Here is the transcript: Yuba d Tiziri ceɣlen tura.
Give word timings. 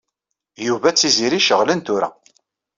Yuba 0.67 0.89
d 0.91 0.95
Tiziri 0.97 1.39
ceɣlen 1.47 1.79
tura. 1.85 2.09